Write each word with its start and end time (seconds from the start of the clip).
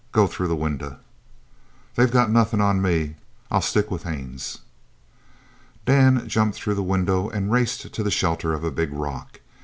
Go 0.11 0.25
through 0.25 0.47
the 0.47 0.55
window." 0.55 0.97
"They've 1.93 2.09
got 2.09 2.31
nothing 2.31 2.59
on 2.59 2.81
me. 2.81 3.17
I'll 3.51 3.61
stick 3.61 3.91
with 3.91 4.01
Haines." 4.01 4.61
Dan 5.85 6.27
jumped 6.27 6.57
through 6.57 6.73
the 6.73 6.81
window, 6.81 7.29
and 7.29 7.51
raced 7.51 7.93
to 7.93 8.01
the 8.01 8.09
shelter 8.09 8.51
of 8.55 8.63
a 8.63 8.71
big 8.71 8.91
rock. 8.91 9.41